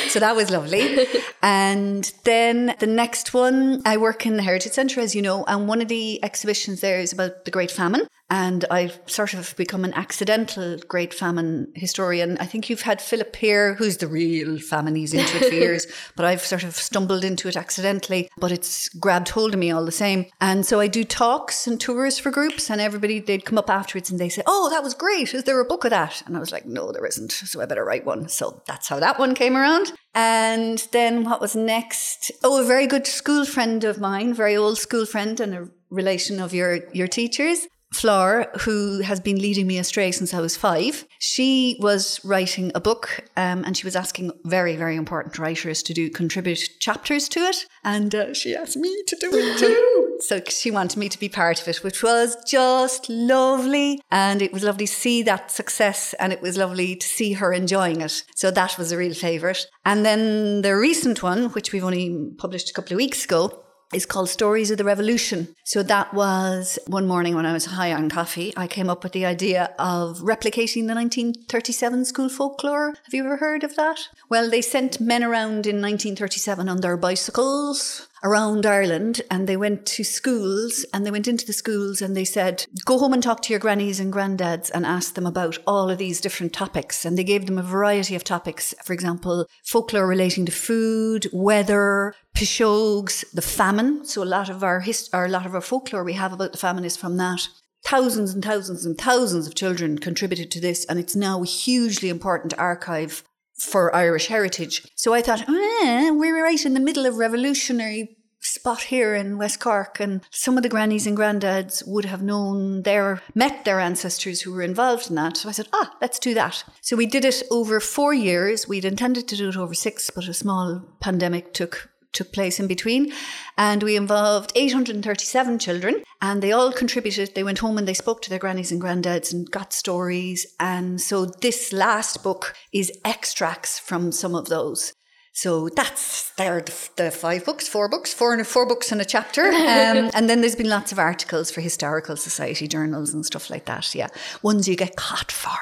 So 0.10 0.20
that 0.20 0.36
was 0.36 0.50
lovely. 0.52 1.08
and 1.42 2.12
then 2.24 2.76
the 2.80 2.88
next 2.88 3.34
one, 3.34 3.82
I 3.86 3.98
work 3.98 4.26
in 4.26 4.38
the 4.38 4.44
Heritage 4.44 4.74
Centre, 4.74 5.02
as 5.02 5.16
you 5.16 5.22
know, 5.22 5.44
and 5.46 5.68
one 5.68 5.82
of 5.82 5.88
the 5.88 6.24
exhibitions 6.24 6.82
there 6.82 7.00
is 7.00 7.12
about 7.14 7.46
the 7.46 7.52
Great 7.52 7.72
Famine. 7.72 8.08
And 8.32 8.64
I've 8.72 8.98
sort 9.08 9.34
of 9.34 9.54
become 9.58 9.84
an 9.84 9.94
accidental 9.94 10.78
Great 10.88 11.14
Famine 11.14 11.70
historian. 11.76 12.38
I 12.40 12.46
think 12.46 12.70
you've 12.70 12.84
had 12.84 13.02
Philip 13.02 13.36
here, 13.36 13.74
who's 13.74 13.98
the 13.98 14.08
real 14.08 14.58
famine. 14.58 14.96
He's 14.96 15.14
into 15.14 15.36
it 15.36 15.50
for 15.50 15.54
years, 15.66 15.86
but 16.16 16.26
I've 16.26 16.40
sort 16.40 16.64
of 16.64 16.74
stumbled 16.78 17.26
into 17.26 17.50
it 17.50 17.58
accidentally, 17.58 18.30
but 18.38 18.54
it's 18.54 18.88
grabbed 18.88 19.28
hold 19.28 19.54
of 19.54 19.60
me 19.60 19.70
all 19.70 19.84
the 19.84 19.92
same. 19.92 20.28
And 20.40 20.66
so 20.66 20.80
I 20.80 20.88
do 20.88 21.04
talks 21.04 21.68
and 21.68 21.78
tours 21.78 22.20
for 22.20 22.32
groups, 22.32 22.70
and 22.72 22.80
everybody, 22.80 23.20
they'd 23.20 23.44
come 23.44 23.58
up 23.58 23.70
afterwards 23.70 24.10
and 24.10 24.18
they 24.18 24.30
say, 24.30 24.44
Oh, 24.48 24.70
that 24.70 24.82
was 24.82 24.94
great. 24.94 25.34
Is 25.34 25.44
there 25.44 25.60
a 25.60 25.66
book 25.66 25.84
of 25.84 25.90
that? 25.90 26.24
And 26.26 26.38
I 26.38 26.40
was 26.40 26.54
like, 26.54 26.66
No, 26.66 26.94
there 26.94 27.06
isn't. 27.06 27.34
So 27.34 27.62
I 27.62 27.66
better 27.66 27.84
write 27.84 28.06
one. 28.06 28.30
So 28.30 28.64
that's 28.66 28.88
how 28.88 29.02
that 29.02 29.20
one 29.20 29.36
came 29.36 29.58
around. 29.58 29.92
And 30.16 30.88
then 30.94 31.26
what 31.26 31.42
was 31.42 31.54
next? 31.54 32.32
Oh, 32.46 32.62
a 32.62 32.66
very 32.66 32.88
good 32.88 33.08
school 33.08 33.44
friend 33.44 33.84
of 33.84 34.00
mine, 34.00 34.34
very 34.34 34.56
old 34.56 34.78
school 34.78 35.06
friend 35.06 35.38
and 35.42 35.54
a 35.54 35.68
relation 35.90 36.40
of 36.40 36.54
your, 36.54 36.90
your 36.94 37.10
teachers. 37.10 37.68
Flora, 37.94 38.48
who 38.62 39.02
has 39.02 39.20
been 39.20 39.38
leading 39.38 39.68
me 39.68 39.78
astray 39.78 40.12
since 40.12 40.34
I 40.34 40.40
was 40.40 40.56
five, 40.56 41.06
she 41.20 41.78
was 41.80 42.24
writing 42.24 42.72
a 42.74 42.80
book 42.80 43.26
um, 43.36 43.64
and 43.66 43.76
she 43.76 43.86
was 43.86 43.96
asking 43.96 44.32
very, 44.46 44.76
very 44.76 44.96
important 44.96 45.38
writers 45.38 45.84
to 45.84 45.94
do 45.94 46.10
contribute 46.10 46.70
chapters 46.80 47.28
to 47.30 47.42
it. 47.42 47.66
And 47.84 48.16
uh, 48.16 48.34
she 48.34 48.56
asked 48.56 48.78
me 48.78 49.04
to 49.08 49.16
do 49.18 49.30
it 49.34 49.58
too. 49.58 50.18
so 50.22 50.42
she 50.48 50.72
wanted 50.72 50.98
me 50.98 51.10
to 51.10 51.20
be 51.20 51.30
part 51.30 51.62
of 51.62 51.68
it, 51.68 51.84
which 51.84 52.02
was 52.02 52.38
just 52.46 53.10
lovely. 53.10 54.02
And 54.10 54.42
it 54.42 54.54
was 54.54 54.64
lovely 54.64 54.88
to 54.88 54.94
see 54.94 55.22
that 55.24 55.52
success 55.52 56.14
and 56.20 56.32
it 56.32 56.42
was 56.42 56.58
lovely 56.58 56.96
to 56.96 57.08
see 57.08 57.34
her 57.34 57.52
enjoying 57.52 58.02
it. 58.02 58.24
So 58.36 58.52
that 58.52 58.78
was 58.78 58.92
a 58.92 58.98
real 58.98 59.14
favourite. 59.14 59.68
And 59.86 60.06
then 60.06 60.62
the 60.62 60.76
recent 60.78 61.22
one, 61.22 61.50
which 61.50 61.74
we've 61.74 61.84
only 61.84 62.32
published 62.38 62.70
a 62.70 62.74
couple 62.74 62.94
of 62.94 62.98
weeks 62.98 63.26
ago, 63.26 63.61
is 63.94 64.06
called 64.06 64.30
Stories 64.30 64.72
of 64.72 64.78
the 64.78 64.84
Revolution. 64.84 65.56
So 65.64 65.84
that 65.84 66.14
was 66.14 66.80
one 66.88 67.08
morning 67.08 67.36
when 67.36 67.46
I 67.46 67.54
was 67.54 67.66
high 67.66 67.94
on 67.94 68.10
coffee, 68.10 68.54
I 68.56 68.68
came 68.68 68.90
up 68.90 69.04
with 69.04 69.14
the 69.14 69.26
idea 69.26 69.74
of 69.78 70.20
replicating 70.20 70.88
the 70.88 70.96
1937 70.96 72.06
school 72.06 72.30
folklore. 72.30 72.94
Have 73.04 73.14
you 73.14 73.24
ever 73.24 73.38
heard 73.38 73.64
of 73.64 73.76
that? 73.76 74.08
Well, 74.30 74.50
they 74.50 74.62
sent 74.62 75.00
men 75.00 75.24
around 75.24 75.68
in 75.68 75.82
1937 75.82 76.70
on 76.70 76.82
their 76.82 76.98
bicycles 76.98 78.08
around 78.24 78.66
Ireland 78.66 79.22
and 79.32 79.48
they 79.48 79.58
went 79.58 79.86
to 79.88 80.04
schools 80.04 80.86
and 80.94 81.06
they 81.06 81.12
went 81.12 81.28
into 81.28 81.46
the 81.46 81.54
schools 81.54 82.02
and 82.02 82.16
they 82.16 82.26
said, 82.26 82.66
go 82.86 83.00
home 83.00 83.14
and 83.14 83.24
talk 83.24 83.42
to 83.44 83.54
your 83.54 83.60
grannies 83.60 84.00
and 84.00 84.14
granddads 84.14 84.70
and 84.74 84.86
ask 84.86 85.16
them 85.16 85.26
about 85.26 85.58
all 85.66 85.90
of 85.90 85.98
these 85.98 86.22
different 86.22 86.54
topics. 86.54 87.06
And 87.06 87.18
they 87.18 87.24
gave 87.24 87.46
them 87.46 87.58
a 87.58 87.64
variety 87.64 88.16
of 88.16 88.24
topics. 88.24 88.74
For 88.84 88.94
example, 88.94 89.48
folklore 89.66 90.08
relating 90.08 90.46
to 90.46 90.52
food, 90.52 91.28
weather, 91.34 92.14
pishogues, 92.36 93.30
the 93.32 93.42
famine. 93.42 94.06
So 94.06 94.24
a 94.24 94.26
lot 94.26 94.50
of 94.50 94.64
our 94.64 94.82
hist- 94.82 95.10
or 95.14 95.26
a 95.26 95.30
lot 95.30 95.46
of 95.46 95.56
our 95.56 95.62
folklore 95.62 96.04
we 96.04 96.14
have 96.14 96.34
about 96.34 96.52
the 96.52 96.58
famine 96.58 96.86
is 96.86 96.98
from 96.98 97.18
that. 97.18 97.48
Thousands 97.84 98.34
and 98.34 98.46
thousands 98.46 98.86
and 98.86 98.96
thousands 98.96 99.48
of 99.48 99.56
children 99.56 99.98
contributed 99.98 100.52
to 100.52 100.62
this, 100.62 100.86
and 100.86 101.00
it's 101.00 101.16
now 101.16 101.42
a 101.42 101.48
hugely 101.48 102.10
important 102.10 102.54
archive 102.60 103.24
for 103.58 103.96
Irish 103.96 104.28
heritage. 104.28 104.88
So 104.96 105.14
I 105.14 105.22
thought, 105.22 105.48
eh, 105.48 106.10
we're 106.12 106.44
right 106.44 106.66
in 106.66 106.74
the 106.74 106.80
middle 106.80 107.06
of 107.06 107.18
revolutionary 107.18 108.18
spot 108.42 108.82
here 108.84 109.14
in 109.14 109.38
West 109.38 109.60
Cork 109.60 110.00
and 110.00 110.22
some 110.32 110.58
of 110.58 110.64
the 110.64 110.70
grannies 110.70 111.06
and 111.06 111.18
granddads 111.18 111.88
would 111.88 112.06
have 112.06 112.24
known 112.24 112.82
their 112.82 113.22
met 113.36 113.66
their 113.66 113.80
ancestors 113.80 114.42
who 114.42 114.52
were 114.52 114.64
involved 114.64 115.10
in 115.10 115.16
that. 115.16 115.38
So 115.38 115.50
I 115.50 115.52
said, 115.52 115.68
ah, 115.74 115.96
let's 116.02 116.20
do 116.20 116.34
that. 116.34 116.64
So 116.82 116.96
we 116.96 117.06
did 117.06 117.24
it 117.24 117.44
over 117.52 117.80
four 117.80 118.14
years. 118.14 118.68
We'd 118.68 118.86
intended 118.86 119.28
to 119.28 119.38
do 119.38 119.50
it 119.50 119.58
over 119.58 119.74
six, 119.74 120.10
but 120.10 120.28
a 120.28 120.34
small 120.34 120.84
pandemic 121.00 121.54
took 121.54 121.91
took 122.14 122.32
place 122.34 122.60
in 122.60 122.68
between. 122.68 123.12
And 123.58 123.84
we 123.84 123.96
involved 123.96 124.52
837 124.56 125.60
children, 125.60 126.04
and 126.22 126.42
they 126.42 126.52
all 126.52 126.72
contributed. 126.72 127.36
They 127.36 127.44
went 127.44 127.60
home 127.60 127.78
and 127.78 127.88
they 127.88 127.94
spoke 127.94 128.22
to 128.24 128.30
their 128.30 128.40
grannies 128.40 128.72
and 128.72 128.82
granddads 128.82 129.34
and 129.34 129.50
got 129.50 129.74
stories. 129.74 130.46
And 130.60 131.00
so 131.00 131.26
this 131.26 131.72
last 131.72 132.24
book 132.24 132.56
is 132.74 132.92
extracts 133.06 133.80
from 133.80 134.12
some 134.12 134.36
of 134.36 134.50
those. 134.50 134.94
So 135.34 135.70
that's 135.70 136.32
there 136.32 136.62
the, 136.62 136.90
the 136.98 137.12
five 137.12 137.46
books, 137.46 137.68
four 137.68 137.88
books, 137.88 138.14
four 138.14 138.34
and 138.34 138.46
four 138.46 138.68
books 138.68 138.92
in 138.92 139.00
a 139.00 139.06
chapter, 139.06 139.46
um, 139.46 140.12
and 140.14 140.30
then 140.30 140.42
there's 140.42 140.58
been 140.58 140.70
lots 140.70 140.92
of 140.92 141.00
articles 141.00 141.50
for 141.50 141.62
historical 141.62 142.18
society 142.18 142.68
journals 142.68 143.14
and 143.14 143.26
stuff 143.26 143.50
like 143.50 143.66
that. 143.66 143.96
Yeah, 143.96 144.10
ones 144.42 144.68
you 144.68 144.76
get 144.76 144.98
caught 144.98 145.32
for. 145.32 145.58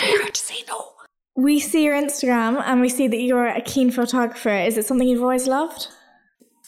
You 0.00 0.22
have 0.22 0.32
to 0.32 0.40
say 0.40 0.62
no. 0.68 0.92
We 1.38 1.60
see 1.60 1.84
your 1.84 1.94
Instagram 1.94 2.60
and 2.66 2.80
we 2.80 2.88
see 2.88 3.06
that 3.06 3.20
you're 3.20 3.46
a 3.46 3.60
keen 3.60 3.92
photographer. 3.92 4.48
Is 4.48 4.76
it 4.76 4.86
something 4.86 5.06
you've 5.06 5.22
always 5.22 5.46
loved? 5.46 5.86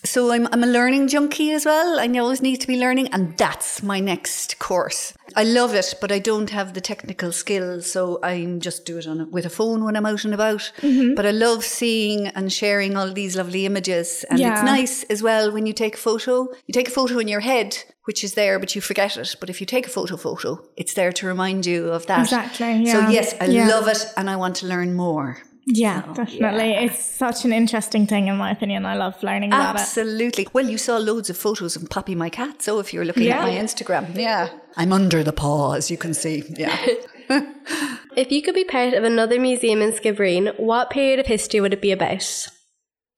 So 0.04 0.32
I'm 0.32 0.48
I'm 0.52 0.64
a 0.64 0.66
learning 0.66 1.08
junkie 1.08 1.52
as 1.52 1.66
well. 1.66 2.00
I 2.00 2.08
always 2.18 2.40
need 2.40 2.60
to 2.62 2.66
be 2.66 2.78
learning, 2.78 3.08
and 3.08 3.36
that's 3.36 3.82
my 3.82 4.00
next 4.00 4.58
course. 4.58 5.14
I 5.36 5.44
love 5.44 5.74
it, 5.74 5.94
but 6.00 6.10
I 6.10 6.18
don't 6.18 6.50
have 6.50 6.74
the 6.74 6.80
technical 6.80 7.32
skills, 7.32 7.90
so 7.90 8.18
I 8.22 8.44
just 8.58 8.84
do 8.84 8.98
it 8.98 9.06
on 9.06 9.20
a, 9.20 9.24
with 9.26 9.46
a 9.46 9.50
phone 9.50 9.84
when 9.84 9.96
I'm 9.96 10.06
out 10.06 10.24
and 10.24 10.34
about. 10.34 10.72
Mm-hmm. 10.80 11.14
But 11.14 11.26
I 11.26 11.30
love 11.30 11.64
seeing 11.64 12.28
and 12.28 12.52
sharing 12.52 12.96
all 12.96 13.12
these 13.12 13.36
lovely 13.36 13.66
images, 13.66 14.24
and 14.30 14.38
yeah. 14.38 14.54
it's 14.54 14.62
nice 14.62 15.02
as 15.04 15.22
well 15.22 15.52
when 15.52 15.66
you 15.66 15.72
take 15.72 15.94
a 15.94 15.98
photo. 15.98 16.48
You 16.66 16.72
take 16.72 16.88
a 16.88 16.92
photo 16.92 17.18
in 17.18 17.28
your 17.28 17.40
head, 17.40 17.76
which 18.04 18.24
is 18.24 18.34
there, 18.34 18.58
but 18.58 18.74
you 18.74 18.80
forget 18.80 19.16
it. 19.16 19.36
But 19.38 19.50
if 19.50 19.60
you 19.60 19.66
take 19.66 19.86
a 19.86 19.90
photo 19.90 20.16
photo, 20.16 20.64
it's 20.76 20.94
there 20.94 21.12
to 21.12 21.26
remind 21.26 21.66
you 21.66 21.90
of 21.90 22.06
that. 22.06 22.22
Exactly. 22.22 22.84
Yeah. 22.84 22.92
So 22.92 23.08
yes, 23.10 23.34
I 23.40 23.46
yeah. 23.46 23.68
love 23.68 23.86
it 23.86 24.04
and 24.16 24.30
I 24.30 24.36
want 24.36 24.56
to 24.56 24.66
learn 24.66 24.94
more. 24.94 25.38
Yeah, 25.66 26.02
so, 26.02 26.14
definitely. 26.14 26.70
Yeah. 26.72 26.80
It's 26.80 27.04
such 27.04 27.44
an 27.44 27.52
interesting 27.52 28.06
thing, 28.06 28.28
in 28.28 28.36
my 28.36 28.50
opinion. 28.50 28.86
I 28.86 28.96
love 28.96 29.22
learning 29.22 29.52
about 29.52 29.76
Absolutely. 29.76 30.24
it. 30.24 30.28
Absolutely. 30.28 30.48
Well, 30.52 30.68
you 30.68 30.78
saw 30.78 30.96
loads 30.96 31.30
of 31.30 31.36
photos 31.36 31.76
of 31.76 31.88
Poppy, 31.90 32.14
my 32.14 32.30
cat. 32.30 32.62
So 32.62 32.78
if 32.78 32.92
you're 32.92 33.04
looking 33.04 33.24
yeah. 33.24 33.38
at 33.38 33.42
my 33.42 33.54
Instagram, 33.54 34.16
yeah, 34.16 34.48
I'm 34.76 34.92
under 34.92 35.22
the 35.22 35.32
paw, 35.32 35.72
as 35.72 35.90
you 35.90 35.96
can 35.96 36.14
see. 36.14 36.44
Yeah. 36.48 36.76
if 38.16 38.32
you 38.32 38.42
could 38.42 38.54
be 38.54 38.64
part 38.64 38.92
of 38.94 39.04
another 39.04 39.38
museum 39.38 39.80
in 39.80 39.92
Skibbereen, 39.92 40.58
what 40.58 40.90
period 40.90 41.20
of 41.20 41.26
history 41.26 41.60
would 41.60 41.72
it 41.72 41.82
be 41.82 41.92
about? 41.92 42.48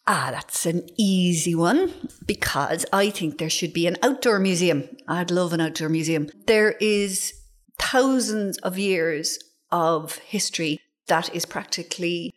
Ah, 0.06 0.28
that's 0.32 0.66
an 0.66 0.88
easy 0.98 1.54
one 1.54 1.92
because 2.26 2.84
I 2.92 3.08
think 3.08 3.38
there 3.38 3.48
should 3.48 3.72
be 3.72 3.86
an 3.86 3.96
outdoor 4.02 4.38
museum. 4.38 4.88
I'd 5.08 5.30
love 5.30 5.52
an 5.52 5.60
outdoor 5.60 5.88
museum. 5.88 6.28
There 6.46 6.72
is 6.72 7.32
thousands 7.78 8.58
of 8.58 8.78
years 8.78 9.38
of 9.70 10.18
history 10.18 10.80
that 11.12 11.34
is 11.34 11.44
practically 11.44 12.32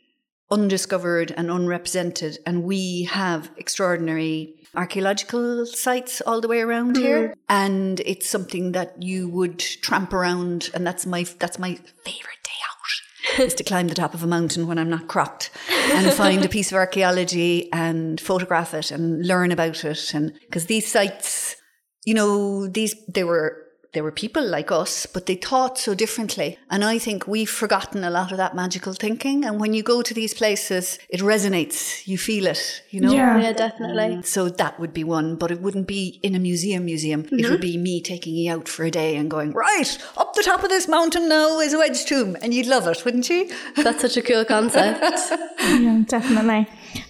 undiscovered 0.51 1.31
and 1.37 1.49
unrepresented. 1.49 2.37
And 2.45 2.63
we 2.63 3.03
have 3.03 3.49
extraordinary 3.55 4.53
archaeological 4.75 5.65
sites 5.65 6.19
all 6.19 6.41
the 6.41 6.49
way 6.49 6.59
around 6.59 6.97
mm. 6.97 6.99
here. 6.99 7.33
And 7.47 8.01
it's 8.01 8.27
something 8.27 8.73
that 8.73 9.01
you 9.01 9.29
would 9.29 9.59
tramp 9.59 10.11
around 10.11 10.69
and 10.73 10.85
that's 10.85 11.05
my 11.05 11.23
that's 11.39 11.57
my 11.57 11.75
favorite 12.03 12.43
day 12.43 12.59
out 12.69 13.39
is 13.47 13.53
to 13.53 13.63
climb 13.63 13.87
the 13.87 13.95
top 13.95 14.13
of 14.13 14.23
a 14.23 14.27
mountain 14.27 14.67
when 14.67 14.77
I'm 14.77 14.89
not 14.89 15.07
crocked 15.07 15.51
and 15.93 16.11
find 16.11 16.43
a 16.43 16.49
piece 16.49 16.73
of 16.73 16.75
archaeology 16.75 17.71
and 17.71 18.19
photograph 18.19 18.73
it 18.73 18.91
and 18.91 19.25
learn 19.25 19.53
about 19.53 19.85
it. 19.85 20.13
And 20.13 20.33
because 20.41 20.65
these 20.65 20.91
sites, 20.91 21.55
you 22.03 22.13
know, 22.13 22.67
these, 22.67 22.93
they 23.07 23.23
were 23.23 23.64
they 23.95 24.01
were 24.01 24.11
people 24.11 24.45
like 24.45 24.71
us, 24.71 25.05
but 25.05 25.25
they 25.25 25.35
thought 25.35 25.79
so 25.79 25.95
differently. 25.95 26.59
And 26.69 26.83
I 26.83 26.99
think 26.99 27.25
we've 27.25 27.49
forgotten 27.49 28.03
a 28.03 28.09
lot 28.09 28.31
of 28.31 28.37
that 28.37 28.55
magical 28.55 28.93
thinking. 28.93 29.45
And 29.45 29.59
when 29.59 29.73
you 29.73 29.81
go 29.81 30.01
to 30.01 30.13
these 30.13 30.33
places, 30.33 30.99
it 31.09 31.21
resonates. 31.21 32.05
You 32.05 32.17
feel 32.17 32.45
it, 32.45 32.83
you 32.89 32.99
know? 33.01 33.13
Yeah. 33.13 33.39
Yeah, 33.39 33.53
definitely. 33.53 34.17
Mm. 34.17 34.25
So 34.25 34.49
that 34.49 34.79
would 34.79 34.93
be 34.93 35.03
one, 35.03 35.37
but 35.37 35.49
it 35.49 35.61
wouldn't 35.61 35.87
be 35.87 36.19
in 36.21 36.35
a 36.35 36.39
museum 36.39 36.85
museum. 36.85 37.21
It 37.21 37.31
mm-hmm. 37.31 37.51
would 37.51 37.61
be 37.61 37.77
me 37.77 38.01
taking 38.01 38.35
you 38.35 38.51
out 38.51 38.67
for 38.67 38.83
a 38.83 38.91
day 38.91 39.15
and 39.15 39.31
going, 39.31 39.53
right, 39.53 39.97
up 40.17 40.33
the 40.35 40.43
top 40.43 40.63
of 40.63 40.69
this 40.69 40.87
mountain 40.87 41.29
now 41.29 41.59
is 41.61 41.73
a 41.73 41.77
wedge 41.77 42.05
tomb. 42.05 42.35
And 42.41 42.53
you'd 42.53 42.67
love 42.67 42.85
it, 42.87 43.05
wouldn't 43.05 43.29
you? 43.29 43.49
That's 43.77 44.01
such 44.01 44.17
a 44.17 44.21
cool 44.21 44.45
concept. 44.45 45.03
Yeah, 45.65 46.03
definitely. 46.05 46.67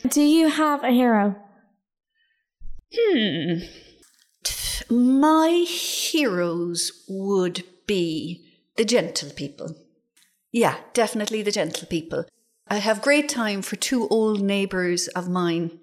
Do 0.07 0.21
you 0.21 0.47
have 0.47 0.83
a 0.83 0.89
hero? 0.89 1.35
Hmm. 2.93 3.59
My 4.89 5.65
heroes 5.67 7.03
would 7.07 7.63
be 7.87 8.45
the 8.75 8.85
gentle 8.85 9.31
people. 9.31 9.75
Yeah, 10.51 10.77
definitely 10.93 11.41
the 11.41 11.51
gentle 11.51 11.87
people. 11.87 12.25
I 12.67 12.77
have 12.77 13.01
great 13.01 13.27
time 13.27 13.61
for 13.61 13.75
two 13.75 14.07
old 14.09 14.41
neighbours 14.41 15.07
of 15.09 15.29
mine 15.29 15.79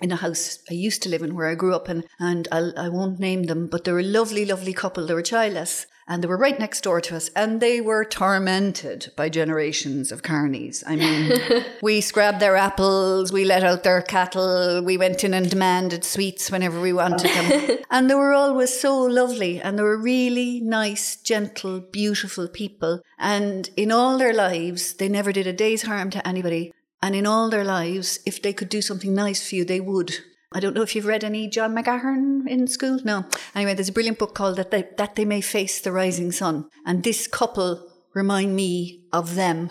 in 0.00 0.12
a 0.12 0.16
house 0.16 0.58
I 0.70 0.74
used 0.74 1.02
to 1.02 1.08
live 1.08 1.22
in 1.22 1.34
where 1.34 1.48
I 1.48 1.54
grew 1.54 1.74
up 1.74 1.88
in, 1.88 2.04
and 2.18 2.48
I'll, 2.50 2.72
I 2.78 2.88
won't 2.88 3.20
name 3.20 3.44
them, 3.44 3.66
but 3.66 3.84
they 3.84 3.92
were 3.92 4.00
a 4.00 4.04
lovely, 4.04 4.44
lovely 4.44 4.72
couple. 4.72 5.06
They 5.06 5.14
were 5.14 5.22
childless, 5.22 5.86
and 6.10 6.24
they 6.24 6.26
were 6.26 6.36
right 6.36 6.58
next 6.58 6.80
door 6.82 7.00
to 7.00 7.14
us, 7.14 7.30
and 7.36 7.60
they 7.60 7.80
were 7.80 8.04
tormented 8.04 9.12
by 9.14 9.28
generations 9.28 10.10
of 10.10 10.22
carnies. 10.22 10.82
I 10.84 10.96
mean, 10.96 11.64
we 11.82 12.00
scrubbed 12.00 12.40
their 12.40 12.56
apples, 12.56 13.32
we 13.32 13.44
let 13.44 13.62
out 13.62 13.84
their 13.84 14.02
cattle, 14.02 14.82
we 14.82 14.98
went 14.98 15.22
in 15.22 15.32
and 15.32 15.48
demanded 15.48 16.04
sweets 16.04 16.50
whenever 16.50 16.80
we 16.80 16.92
wanted 16.92 17.30
them, 17.30 17.78
and 17.92 18.10
they 18.10 18.16
were 18.16 18.32
always 18.32 18.78
so 18.78 18.98
lovely, 18.98 19.62
and 19.62 19.78
they 19.78 19.84
were 19.84 19.96
really 19.96 20.60
nice, 20.60 21.14
gentle, 21.14 21.78
beautiful 21.78 22.48
people. 22.48 23.02
And 23.16 23.70
in 23.76 23.92
all 23.92 24.18
their 24.18 24.34
lives, 24.34 24.94
they 24.94 25.08
never 25.08 25.30
did 25.30 25.46
a 25.46 25.52
day's 25.52 25.82
harm 25.82 26.10
to 26.10 26.26
anybody. 26.26 26.74
And 27.00 27.14
in 27.14 27.24
all 27.24 27.48
their 27.48 27.64
lives, 27.64 28.18
if 28.26 28.42
they 28.42 28.52
could 28.52 28.68
do 28.68 28.82
something 28.82 29.14
nice 29.14 29.48
for 29.48 29.54
you, 29.54 29.64
they 29.64 29.80
would. 29.80 30.16
I 30.52 30.58
don't 30.58 30.74
know 30.74 30.82
if 30.82 30.96
you've 30.96 31.06
read 31.06 31.22
any 31.22 31.48
John 31.48 31.76
McGahern 31.76 32.48
in 32.48 32.66
school. 32.66 32.98
No. 33.04 33.24
Anyway, 33.54 33.74
there's 33.74 33.88
a 33.88 33.92
brilliant 33.92 34.18
book 34.18 34.34
called 34.34 34.56
That 34.56 34.72
They, 34.72 34.88
that 34.96 35.14
they 35.14 35.24
May 35.24 35.40
Face 35.40 35.80
the 35.80 35.92
Rising 35.92 36.32
Sun. 36.32 36.68
And 36.84 37.04
this 37.04 37.28
couple 37.28 37.88
remind 38.14 38.56
me 38.56 39.04
of 39.12 39.36
them. 39.36 39.70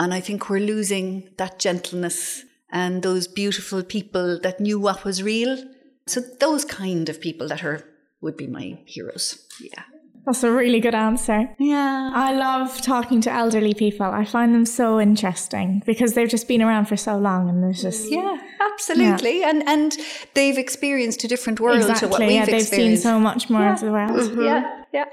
And 0.00 0.12
I 0.12 0.20
think 0.20 0.50
we're 0.50 0.58
losing 0.58 1.30
that 1.38 1.60
gentleness 1.60 2.44
and 2.70 3.04
those 3.04 3.28
beautiful 3.28 3.84
people 3.84 4.40
that 4.40 4.58
knew 4.58 4.80
what 4.80 5.04
was 5.04 5.22
real. 5.22 5.62
So 6.08 6.20
those 6.20 6.64
kind 6.64 7.08
of 7.08 7.20
people 7.20 7.46
that 7.48 7.64
are 7.64 7.84
would 8.20 8.36
be 8.36 8.48
my 8.48 8.80
heroes. 8.84 9.46
Yeah. 9.60 9.84
That's 10.26 10.42
a 10.42 10.50
really 10.50 10.80
good 10.80 10.94
answer. 10.94 11.48
Yeah. 11.58 12.10
I 12.12 12.32
love 12.34 12.82
talking 12.82 13.20
to 13.22 13.30
elderly 13.32 13.74
people. 13.74 14.06
I 14.06 14.24
find 14.24 14.52
them 14.54 14.66
so 14.66 15.00
interesting 15.00 15.82
because 15.86 16.14
they've 16.14 16.28
just 16.28 16.48
been 16.48 16.60
around 16.62 16.86
for 16.86 16.96
so 16.96 17.16
long 17.16 17.48
and 17.48 17.62
there's 17.62 17.80
just 17.80 18.10
Yeah, 18.10 18.36
absolutely. 18.60 19.44
And 19.44 19.62
and 19.68 19.96
they've 20.34 20.58
experienced 20.58 21.22
a 21.24 21.28
different 21.28 21.60
world 21.60 21.80
to 21.80 21.86
what 21.86 22.02
exactly 22.02 22.26
we've 22.26 22.34
yeah, 22.36 22.44
they've 22.46 22.62
seen 22.62 22.96
so 22.96 23.20
much 23.20 23.48
more 23.48 23.68
of 23.72 23.80
the 23.80 23.92
world. 23.92 24.32
Yeah, 24.36 24.82
yeah. 24.92 25.04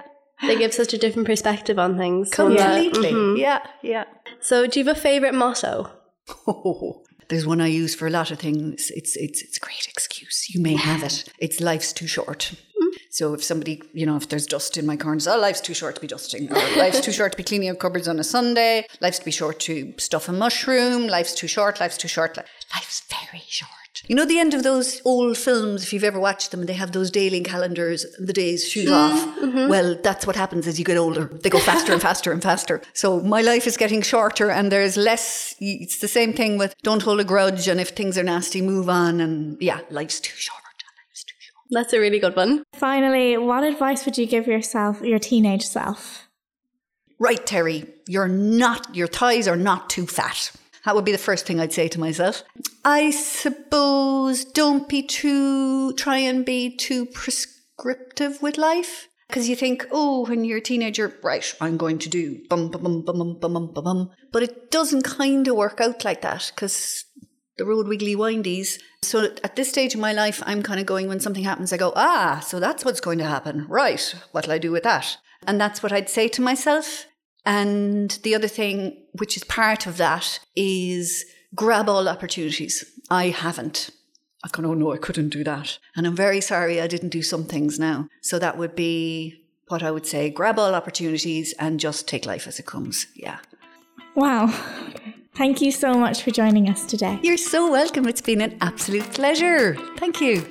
they 0.41 0.57
give 0.57 0.73
such 0.73 0.93
a 0.93 0.97
different 0.97 1.27
perspective 1.27 1.77
on 1.77 1.95
things. 1.97 2.35
one 2.37 2.55
that- 2.55 2.71
uh, 2.71 2.81
Completely. 2.83 3.11
Mm-hmm. 3.11 3.37
Yeah, 3.37 3.59
yeah. 3.83 4.05
So, 4.41 4.65
do 4.67 4.79
you 4.79 4.85
have 4.85 4.97
a 4.97 4.99
favorite 4.99 5.33
motto? 5.35 5.89
Oh, 6.47 7.03
there's 7.29 7.45
one 7.45 7.61
I 7.61 7.67
use 7.67 7.93
for 7.95 8.07
a 8.07 8.09
lot 8.09 8.31
of 8.31 8.39
things. 8.39 8.91
It's 8.95 9.15
it's 9.15 9.41
it's 9.43 9.57
a 9.57 9.59
great 9.59 9.87
excuse. 9.87 10.49
You 10.49 10.61
may 10.61 10.75
have 10.75 11.03
it. 11.03 11.25
It's 11.39 11.59
life's 11.61 11.93
too 11.93 12.07
short. 12.07 12.53
So 13.13 13.35
if 13.35 13.43
somebody, 13.43 13.79
you 13.93 14.07
know, 14.07 14.15
if 14.15 14.27
there's 14.29 14.47
dust 14.47 14.75
in 14.75 14.87
my 14.87 14.97
corners, 14.97 15.27
oh, 15.27 15.39
life's 15.39 15.61
too 15.61 15.75
short 15.75 15.93
to 15.93 16.01
be 16.01 16.07
dusting. 16.07 16.51
Or 16.51 16.55
life's 16.75 16.99
too 16.99 17.11
short 17.11 17.33
to 17.33 17.37
be 17.37 17.43
cleaning 17.43 17.69
out 17.69 17.77
cupboards 17.77 18.07
on 18.07 18.19
a 18.19 18.23
Sunday. 18.23 18.87
Life's 19.01 19.19
too 19.19 19.29
short 19.29 19.59
to 19.61 19.93
stuff 19.99 20.27
a 20.29 20.31
mushroom. 20.31 21.05
Life's 21.05 21.35
too 21.35 21.47
short. 21.47 21.79
Life's 21.79 21.95
too 21.95 22.07
short. 22.07 22.35
Life's 22.73 23.03
very 23.07 23.43
short. 23.47 23.69
You 24.07 24.15
know 24.15 24.25
the 24.25 24.39
end 24.39 24.55
of 24.55 24.63
those 24.63 24.99
old 25.05 25.37
films, 25.37 25.83
if 25.83 25.93
you've 25.93 26.03
ever 26.03 26.19
watched 26.19 26.49
them, 26.49 26.65
they 26.65 26.73
have 26.73 26.91
those 26.91 27.11
daily 27.11 27.41
calendars, 27.41 28.03
the 28.17 28.33
days 28.33 28.67
shoot 28.67 28.87
mm-hmm, 28.87 28.93
off. 28.93 29.37
Mm-hmm. 29.37 29.69
Well, 29.69 29.95
that's 30.01 30.25
what 30.25 30.35
happens 30.35 30.65
as 30.65 30.79
you 30.79 30.83
get 30.83 30.97
older. 30.97 31.25
They 31.25 31.51
go 31.51 31.59
faster 31.59 31.93
and 31.93 32.01
faster 32.01 32.31
and 32.31 32.41
faster. 32.41 32.81
So 32.93 33.19
my 33.19 33.41
life 33.41 33.67
is 33.67 33.77
getting 33.77 34.01
shorter 34.01 34.49
and 34.49 34.71
there's 34.71 34.97
less, 34.97 35.55
it's 35.59 35.99
the 35.99 36.07
same 36.07 36.33
thing 36.33 36.57
with 36.57 36.73
don't 36.81 37.03
hold 37.03 37.19
a 37.19 37.23
grudge 37.23 37.67
and 37.67 37.79
if 37.79 37.89
things 37.89 38.17
are 38.17 38.23
nasty, 38.23 38.63
move 38.63 38.89
on. 38.89 39.21
And 39.21 39.61
yeah, 39.61 39.81
life's 39.91 40.19
too 40.19 40.35
short. 40.35 40.62
That's 41.73 41.93
a 41.93 41.99
really 41.99 42.19
good 42.19 42.35
one. 42.35 42.63
Finally, 42.73 43.37
what 43.37 43.63
advice 43.63 44.05
would 44.05 44.17
you 44.17 44.25
give 44.25 44.47
yourself, 44.47 45.01
your 45.01 45.19
teenage 45.19 45.65
self? 45.65 46.29
Right, 47.19 47.45
Terry, 47.45 47.85
you're 48.07 48.27
not, 48.27 48.93
your 48.95 49.07
thighs 49.07 49.47
are 49.47 49.55
not 49.55 49.89
too 49.89 50.05
fat. 50.05 50.51
That 50.85 50.95
would 50.95 51.05
be 51.05 51.11
the 51.11 51.17
first 51.17 51.45
thing 51.45 51.59
I'd 51.59 51.73
say 51.73 51.87
to 51.87 51.99
myself. 51.99 52.43
I 52.83 53.11
suppose 53.11 54.43
don't 54.43 54.87
be 54.89 55.01
too, 55.01 55.93
try 55.93 56.17
and 56.17 56.45
be 56.45 56.75
too 56.75 57.05
prescriptive 57.05 58.41
with 58.41 58.57
life. 58.57 59.07
Because 59.27 59.49
you 59.49 59.55
think, 59.55 59.87
oh, 59.91 60.27
when 60.27 60.43
you're 60.43 60.59
a 60.59 60.61
teenager, 60.61 61.17
right, 61.23 61.55
I'm 61.59 61.77
going 61.77 61.97
to 61.99 62.09
do 62.09 62.43
bum, 62.49 62.69
bum, 62.69 62.83
bum, 62.83 63.01
bum, 63.01 63.17
bum, 63.17 63.39
bum, 63.39 63.73
bum, 63.73 63.83
bum. 63.83 64.11
But 64.31 64.43
it 64.43 64.69
doesn't 64.69 65.03
kind 65.03 65.47
of 65.47 65.55
work 65.55 65.79
out 65.81 66.05
like 66.05 66.21
that 66.21 66.51
because 66.53 67.05
the 67.57 67.65
road 67.65 67.87
wiggly 67.87 68.15
windies. 68.15 68.79
So 69.01 69.25
at 69.43 69.55
this 69.55 69.69
stage 69.69 69.93
of 69.93 69.99
my 69.99 70.13
life, 70.13 70.41
I'm 70.45 70.63
kind 70.63 70.79
of 70.79 70.85
going, 70.85 71.07
when 71.07 71.19
something 71.19 71.43
happens, 71.43 71.71
I 71.71 71.77
go, 71.77 71.93
ah, 71.95 72.39
so 72.39 72.59
that's 72.59 72.83
what's 72.83 73.01
going 73.01 73.19
to 73.19 73.25
happen. 73.25 73.65
Right, 73.67 74.15
what'll 74.31 74.53
I 74.53 74.57
do 74.57 74.71
with 74.71 74.83
that? 74.83 75.17
And 75.45 75.59
that's 75.59 75.83
what 75.83 75.91
I'd 75.91 76.09
say 76.09 76.27
to 76.29 76.41
myself. 76.41 77.05
And 77.45 78.11
the 78.23 78.35
other 78.35 78.47
thing, 78.47 79.05
which 79.13 79.35
is 79.35 79.43
part 79.43 79.85
of 79.85 79.97
that, 79.97 80.39
is 80.55 81.25
grab 81.53 81.89
all 81.89 82.07
opportunities. 82.07 82.85
I 83.09 83.29
haven't. 83.29 83.89
I've 84.43 84.51
gone, 84.51 84.65
oh 84.65 84.73
no, 84.73 84.91
I 84.91 84.97
couldn't 84.97 85.29
do 85.29 85.43
that. 85.43 85.77
And 85.95 86.07
I'm 86.07 86.15
very 86.15 86.41
sorry 86.41 86.81
I 86.81 86.87
didn't 86.87 87.09
do 87.09 87.21
some 87.21 87.45
things 87.45 87.79
now. 87.79 88.07
So 88.21 88.39
that 88.39 88.57
would 88.57 88.75
be 88.75 89.41
what 89.67 89.83
I 89.83 89.91
would 89.91 90.05
say 90.05 90.29
grab 90.29 90.59
all 90.59 90.75
opportunities 90.75 91.53
and 91.59 91.79
just 91.79 92.07
take 92.07 92.25
life 92.25 92.47
as 92.47 92.59
it 92.59 92.65
comes. 92.65 93.07
Yeah. 93.15 93.39
Wow. 94.15 94.53
Thank 95.35 95.61
you 95.61 95.71
so 95.71 95.95
much 95.95 96.21
for 96.21 96.29
joining 96.29 96.69
us 96.69 96.85
today. 96.85 97.19
You're 97.23 97.37
so 97.37 97.71
welcome. 97.71 98.07
It's 98.07 98.21
been 98.21 98.41
an 98.41 98.55
absolute 98.61 99.11
pleasure. 99.13 99.75
Thank 99.97 100.21
you. 100.21 100.45